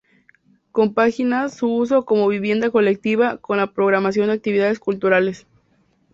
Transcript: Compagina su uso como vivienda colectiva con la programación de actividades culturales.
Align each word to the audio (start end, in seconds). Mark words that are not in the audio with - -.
Compagina 0.71 1.47
su 1.49 1.71
uso 1.75 2.05
como 2.05 2.27
vivienda 2.27 2.71
colectiva 2.71 3.37
con 3.37 3.57
la 3.57 3.71
programación 3.71 4.29
de 4.29 4.33
actividades 4.33 4.79
culturales. 4.79 5.45